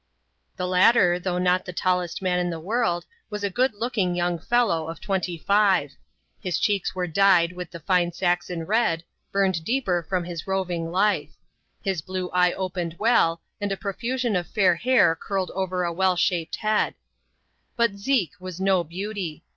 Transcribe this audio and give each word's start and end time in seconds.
The 0.55 0.65
latter, 0.65 1.19
though 1.19 1.37
not 1.37 1.63
the 1.63 1.71
tallest 1.73 2.23
man 2.23 2.39
in 2.39 2.49
the 2.49 2.59
world, 2.59 3.05
was 3.29 3.43
a 3.43 3.51
good 3.51 3.75
looking 3.75 4.15
young 4.15 4.39
fel 4.39 4.69
low, 4.69 4.87
of 4.89 4.99
twenty 4.99 5.37
five. 5.37 5.95
His 6.39 6.57
cheeks 6.57 6.95
were 6.95 7.05
dyed 7.05 7.51
with 7.51 7.69
the 7.69 7.79
fine 7.79 8.11
Saxon 8.11 8.63
red, 8.65 9.03
burned 9.31 9.63
deeper 9.63 10.01
from 10.01 10.23
his 10.23 10.47
roving 10.47 10.89
life; 10.89 11.35
his 11.83 12.01
blue 12.01 12.31
eye 12.31 12.51
opened 12.53 12.95
well, 12.97 13.41
and 13.61 13.71
a 13.71 13.77
profusion 13.77 14.35
of 14.35 14.47
fair 14.47 14.73
hair 14.75 15.15
curled 15.15 15.51
over 15.53 15.83
a 15.83 15.93
well 15.93 16.15
shaped 16.15 16.57
head^ 16.63 16.95
But 17.75 17.97
Zeke 17.97 18.33
was 18.39 18.59
no 18.59 18.83
beauty. 18.83 19.43